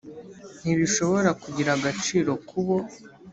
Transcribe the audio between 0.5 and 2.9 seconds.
ntibishobora kugira agaciro ku bo